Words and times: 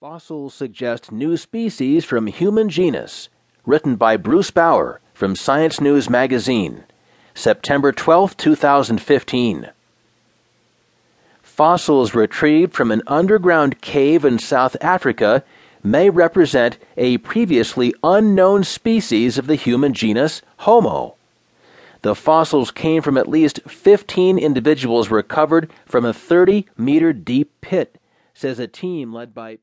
Fossils 0.00 0.54
suggest 0.54 1.10
new 1.10 1.36
species 1.36 2.04
from 2.04 2.28
human 2.28 2.68
genus. 2.68 3.28
Written 3.66 3.96
by 3.96 4.16
Bruce 4.16 4.52
Bower 4.52 5.00
from 5.12 5.34
Science 5.34 5.80
News 5.80 6.08
Magazine, 6.08 6.84
September 7.34 7.90
12, 7.90 8.36
2015. 8.36 9.70
Fossils 11.42 12.14
retrieved 12.14 12.74
from 12.74 12.92
an 12.92 13.02
underground 13.08 13.80
cave 13.80 14.24
in 14.24 14.38
South 14.38 14.76
Africa 14.80 15.42
may 15.82 16.08
represent 16.08 16.78
a 16.96 17.18
previously 17.18 17.92
unknown 18.04 18.62
species 18.62 19.36
of 19.36 19.48
the 19.48 19.56
human 19.56 19.94
genus 19.94 20.42
Homo. 20.58 21.16
The 22.02 22.14
fossils 22.14 22.70
came 22.70 23.02
from 23.02 23.18
at 23.18 23.26
least 23.26 23.62
15 23.66 24.38
individuals 24.38 25.10
recovered 25.10 25.68
from 25.86 26.04
a 26.04 26.14
30 26.14 26.66
meter 26.76 27.12
deep 27.12 27.50
pit, 27.60 27.96
says 28.32 28.60
a 28.60 28.68
team 28.68 29.12
led 29.12 29.34
by 29.34 29.58